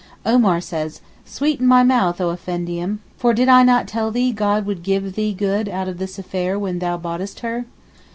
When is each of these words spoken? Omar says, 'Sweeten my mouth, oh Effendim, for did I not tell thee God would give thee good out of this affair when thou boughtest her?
Omar 0.25 0.59
says, 0.61 0.99
'Sweeten 1.25 1.67
my 1.67 1.83
mouth, 1.83 2.19
oh 2.19 2.31
Effendim, 2.31 3.01
for 3.17 3.35
did 3.35 3.47
I 3.47 3.61
not 3.61 3.87
tell 3.87 4.09
thee 4.09 4.31
God 4.31 4.65
would 4.65 4.81
give 4.81 5.13
thee 5.13 5.31
good 5.31 5.69
out 5.69 5.87
of 5.87 5.99
this 5.99 6.17
affair 6.17 6.57
when 6.57 6.79
thou 6.79 6.97
boughtest 6.97 7.41
her? 7.41 7.65